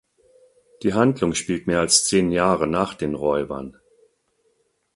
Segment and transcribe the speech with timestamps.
[0.81, 3.77] Die Handlung spielt mehr als zehn Jahre nach den „Räubern“.